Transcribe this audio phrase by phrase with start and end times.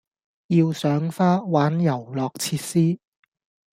[0.47, 2.99] 要賞花、玩遊樂設施